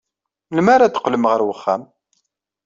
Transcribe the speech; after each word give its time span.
Melmi 0.49 0.71
ara 0.75 0.89
d-teqqlem 0.89 1.25
ɣer 1.31 1.39
uxxam? 1.53 1.81